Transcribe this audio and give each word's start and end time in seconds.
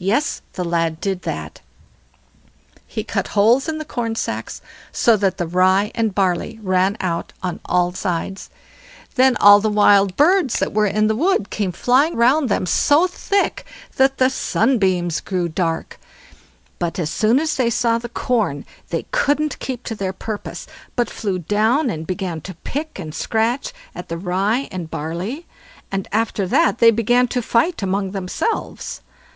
Yes! 0.00 0.42
the 0.54 0.64
lad 0.64 1.00
did 1.00 1.22
that; 1.22 1.60
he 2.84 3.04
cut 3.04 3.28
holes 3.28 3.68
in 3.68 3.78
the 3.78 3.84
corn 3.84 4.16
sacks, 4.16 4.60
so 4.90 5.16
that 5.18 5.36
the 5.38 5.46
rye 5.46 5.92
and 5.94 6.12
barley 6.12 6.58
ran 6.64 6.96
out 6.98 7.32
on 7.44 7.60
all 7.64 7.92
sides. 7.92 8.50
Then 9.14 9.36
all 9.36 9.60
the 9.60 9.70
wild 9.70 10.16
birds 10.16 10.58
that 10.58 10.72
were 10.72 10.88
in 10.88 11.06
the 11.06 11.14
wood 11.14 11.48
came 11.50 11.70
flying 11.70 12.16
round 12.16 12.48
them 12.48 12.66
so 12.66 13.06
thick 13.06 13.64
that 13.94 14.18
the 14.18 14.30
sunbeams 14.30 15.20
grew 15.20 15.48
dark; 15.48 16.00
but 16.80 16.98
as 16.98 17.10
soon 17.10 17.38
as 17.38 17.54
they 17.54 17.70
saw 17.70 17.98
the 17.98 18.08
corn, 18.08 18.64
they 18.88 19.04
couldn't 19.12 19.60
keep 19.60 19.84
to 19.84 19.94
their 19.94 20.12
purpose, 20.12 20.66
but 20.96 21.08
flew 21.08 21.38
down 21.38 21.88
and 21.88 22.04
began 22.04 22.40
to 22.40 22.54
pick 22.64 22.98
and 22.98 23.14
scratch 23.14 23.72
at 23.94 24.08
the 24.08 24.18
rye 24.18 24.66
and 24.72 24.90
barley, 24.90 25.46
and 25.92 26.08
after 26.10 26.48
that 26.48 26.78
they 26.78 26.90
began 26.90 27.28
to 27.28 27.40
fight 27.40 27.80
among 27.80 28.10
themselves. 28.10 29.02